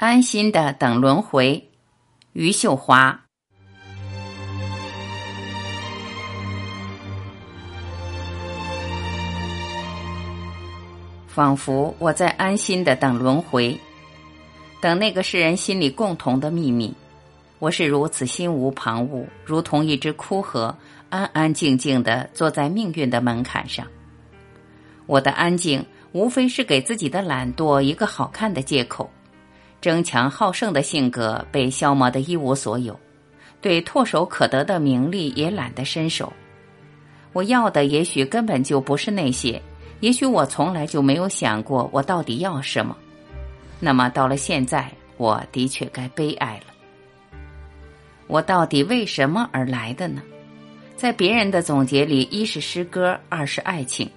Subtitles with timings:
[0.00, 1.70] 安心的等轮回，
[2.32, 3.20] 余秀华。
[11.26, 13.76] 仿佛我在安心的等轮回，
[14.80, 16.94] 等那个世人心里共同的秘密。
[17.58, 20.78] 我是如此心无旁骛，如同一只枯荷，
[21.08, 23.84] 安安静静的坐在命运的门槛上。
[25.06, 29.10] 我的安静，无非是给自己的懒惰一个好看的借口。
[29.80, 32.98] 争强好胜的性格被消磨得一无所有，
[33.60, 36.32] 对唾手可得的名利也懒得伸手。
[37.32, 39.60] 我要的也许根本就不是那些，
[40.00, 42.96] 也许我从来就没有想过我到底要什么。
[43.78, 46.74] 那么到了现在，我的确该悲哀了。
[48.26, 50.20] 我到底为什么而来的呢？
[50.96, 54.10] 在别人的总结里，一是诗歌，二是爱情，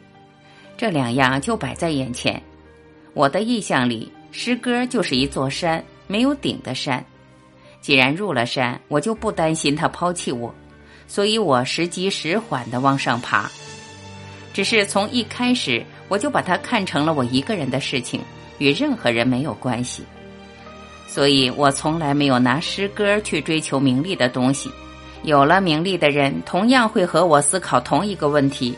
[0.75, 2.41] 这两样就摆在眼前。
[3.14, 7.03] 我的意象里，诗歌就是一座山，没有顶的山。
[7.81, 10.53] 既然入了山，我就不担心他抛弃我，
[11.08, 13.50] 所以我时急时缓的往上爬。
[14.53, 18.22] 只是从一开始，我就把它看成了我一个人的事情，
[18.58, 20.03] 与任何人没有关系。
[21.08, 24.72] 所以我从来没有拿诗歌去追求名利的东西。
[25.23, 28.75] 有了名利的人，同样会和我思考同一个问题：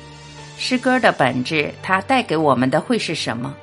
[0.58, 3.56] 诗歌的本质，它带给我们的会是什么？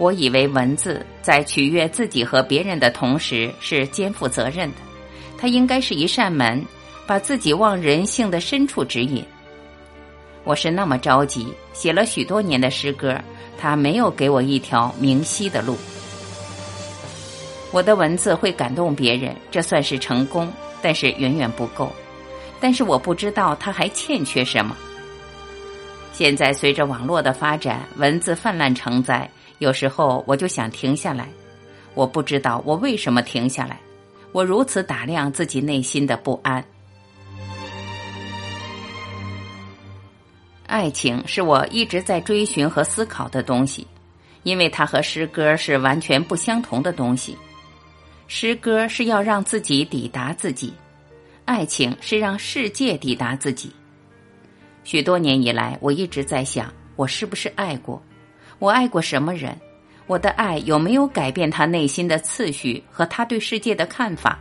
[0.00, 4.76] 我以为文字在取悦自己和别人的同时是肩负责任的，
[5.36, 6.64] 它应该是一扇门，
[7.06, 9.22] 把自己往人性的深处指引。
[10.42, 13.14] 我是那么着急，写了许多年的诗歌，
[13.58, 15.76] 它没有给我一条明晰的路。
[17.70, 21.92] 我的文字会感动别人，这算是成功，但是远远不够。
[22.58, 24.74] 但是我不知道它还欠缺什么。
[26.14, 29.28] 现在随着网络的发展，文字泛滥成灾，
[29.60, 31.28] 有时候我就想停下来。
[31.94, 33.78] 我不知道我为什么停下来。
[34.32, 36.64] 我如此打量自己内心的不安。
[40.66, 43.86] 爱情是我一直在追寻和思考的东西，
[44.44, 47.36] 因为它和诗歌是完全不相同的东西。
[48.28, 50.72] 诗歌是要让自己抵达自己，
[51.44, 53.72] 爱情是让世界抵达自己。
[54.84, 58.00] 许多年以来，我一直在想，我是不是爱过？
[58.60, 59.58] 我爱过什么人？
[60.06, 64.38] 我的爱有没有改变他内心的次序和他对世界的看法？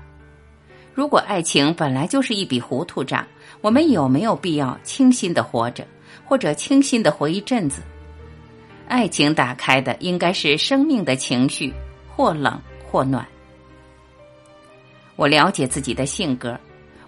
[0.94, 3.26] 如果爱情本来就是一笔糊涂账，
[3.62, 5.88] 我们有没有必要清新的活着，
[6.26, 7.82] 或者清新的活一阵子？
[8.90, 11.74] 爱情打开的应该是生命的情绪，
[12.14, 12.60] 或冷
[12.92, 13.26] 或暖。
[15.16, 16.60] 我了解自己的性格，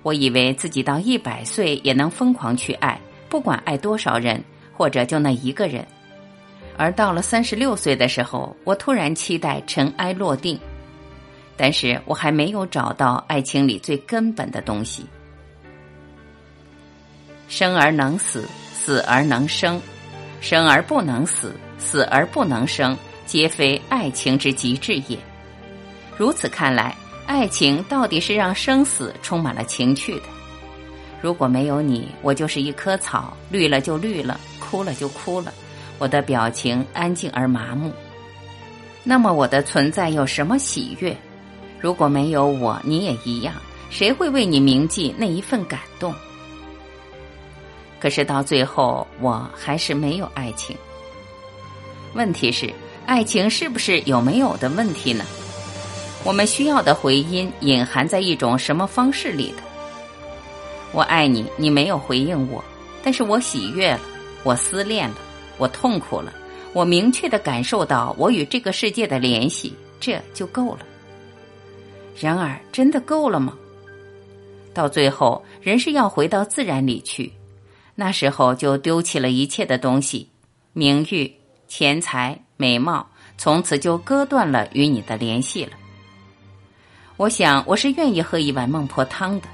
[0.01, 5.85] 我以为自己到一百岁也能疯狂去爱，不管爱多少人，或者就那一个人。
[6.77, 10.59] 而到了三十六岁的时候，我突然期待尘埃落定，
[11.55, 15.05] 但是我还没有找到爱情里最根本的东西。
[17.47, 19.81] 生而能死，死而能生，
[20.39, 25.17] 生而不能死，死而不能生，皆非爱情之极致也。
[26.17, 26.95] 如此看来。
[27.27, 30.23] 爱情到底是让生死充满了情趣的。
[31.21, 35.53] 如果没有你，我就是一棵草，绿了就绿了，枯了就枯了，
[36.01, 37.93] 我的表情安静而麻木。
[39.03, 41.15] 那么我的存在有什么喜悦？
[41.79, 43.53] 如果没有我，你也一样，
[43.91, 46.11] 谁会为你铭记那一份感动？
[47.99, 50.75] 可是到最后，我还是没有爱情。
[52.15, 52.73] 问题是，
[53.05, 55.23] 爱情是不是有没有的问题呢？
[56.23, 59.61] 我们需要的回音隐含在一种什么方式里的？
[60.93, 62.63] 我爱你，你没有回应我，
[63.03, 63.99] 但是我喜悦了，
[64.41, 65.15] 我思恋了，
[65.61, 66.33] 我痛苦了，
[66.73, 70.79] 我明确的感受到我与这个世界的联系，这就够了。
[72.19, 73.53] 然而，真的够了吗？
[74.73, 77.31] 到最后，人是要回到自然里去，
[77.93, 80.27] 那时候就丢弃了一切的东西，
[80.73, 81.31] 名誉、
[81.67, 83.07] 钱财、美貌，
[83.37, 85.73] 从此就割断了与你的联系了。
[87.17, 89.47] 我想，我是愿意喝一碗孟婆汤的，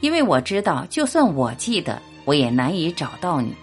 [0.00, 3.54] 因为我知道，就算我记得，我也难以找到你。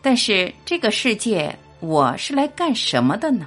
[0.00, 3.46] 但是，这个世界，我是来干什么的呢？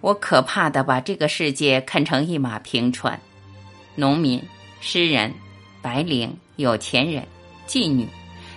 [0.00, 3.18] 我可怕的把这个世界看成一马平川，
[3.94, 4.42] 农民、
[4.80, 5.32] 诗人、
[5.82, 7.22] 白领、有钱人、
[7.66, 8.06] 妓女，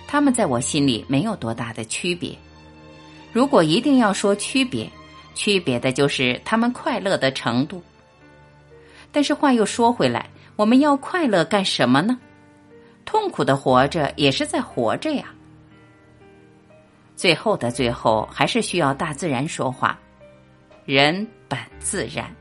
[0.06, 2.36] 他们在我心里没有多大的区别。
[3.32, 4.88] 如果一定要说区别，
[5.34, 7.82] 区别的就是他们快乐的程度。
[9.10, 12.18] 但是话又说回来，我们要快乐干什么呢？
[13.04, 15.26] 痛苦的活着也是在活着呀。
[17.16, 19.98] 最后的最后，还是需要大自然说话。
[20.84, 22.34] 人本自然。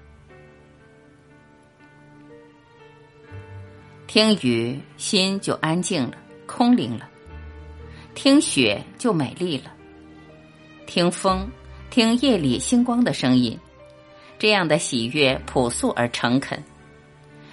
[4.08, 7.06] 听雨，心就安静了，空灵了；
[8.14, 9.72] 听雪，就美丽了；
[10.86, 11.50] 听风，
[11.90, 13.58] 听夜里星光的声音，
[14.38, 16.62] 这样的喜悦朴素而诚恳。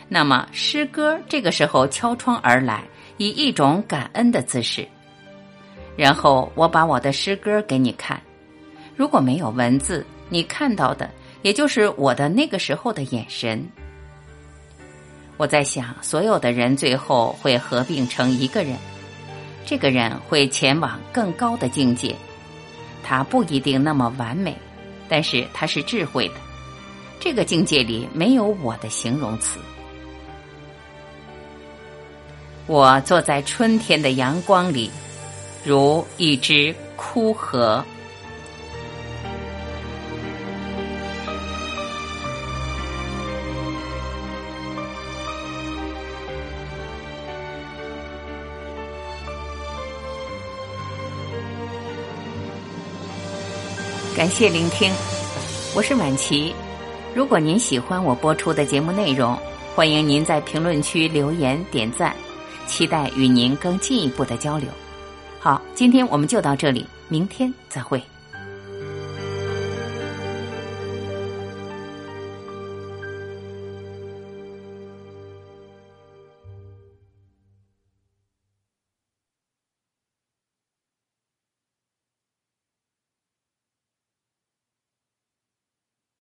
[0.08, 2.84] 那么，诗歌这个时候敲窗而来，
[3.16, 4.86] 以一种感恩的姿势。
[6.00, 8.18] 然后我把我的诗歌给你看。
[8.96, 11.10] 如果没有文字，你看到的
[11.42, 13.62] 也就是我的那个时候的眼神。
[15.36, 18.78] 我在想，所有的人最后会合并成一个人，
[19.66, 22.16] 这个人会前往更高的境界。
[23.02, 24.56] 他不一定那么完美，
[25.06, 26.34] 但是他是智慧的。
[27.18, 29.60] 这个境界里没有我的形容词。
[32.66, 34.90] 我坐在春天的阳光里，
[35.62, 37.84] 如一只枯荷。
[54.16, 54.90] 感谢聆听，
[55.74, 56.54] 我是晚琪。
[57.14, 59.38] 如果您喜欢我播出的节目内容，
[59.74, 62.14] 欢迎您在评论区留言点赞。
[62.66, 64.68] 期待与您更进一步的交流。
[65.42, 68.02] 好，今天我们就到这里，明天再会。